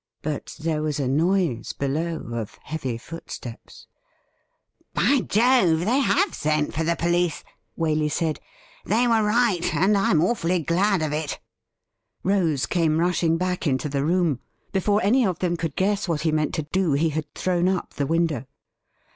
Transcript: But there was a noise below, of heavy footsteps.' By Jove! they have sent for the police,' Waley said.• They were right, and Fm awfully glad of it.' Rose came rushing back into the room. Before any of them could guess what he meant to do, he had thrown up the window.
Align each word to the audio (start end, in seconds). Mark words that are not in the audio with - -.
But 0.23 0.57
there 0.59 0.81
was 0.81 0.99
a 0.99 1.07
noise 1.07 1.73
below, 1.73 2.33
of 2.33 2.57
heavy 2.63 2.97
footsteps.' 2.97 3.85
By 4.95 5.19
Jove! 5.27 5.81
they 5.85 5.99
have 5.99 6.33
sent 6.33 6.73
for 6.73 6.83
the 6.83 6.95
police,' 6.95 7.43
Waley 7.77 8.09
said.• 8.09 8.39
They 8.89 9.05
were 9.07 9.21
right, 9.21 9.61
and 9.75 9.95
Fm 9.95 10.23
awfully 10.23 10.57
glad 10.57 11.03
of 11.03 11.13
it.' 11.13 11.39
Rose 12.23 12.65
came 12.65 12.97
rushing 12.99 13.37
back 13.37 13.67
into 13.67 13.89
the 13.89 14.03
room. 14.03 14.39
Before 14.71 15.03
any 15.03 15.23
of 15.23 15.37
them 15.37 15.55
could 15.55 15.75
guess 15.75 16.07
what 16.07 16.21
he 16.21 16.31
meant 16.31 16.55
to 16.55 16.63
do, 16.63 16.93
he 16.93 17.09
had 17.09 17.31
thrown 17.35 17.67
up 17.69 17.93
the 17.93 18.07
window. 18.07 18.47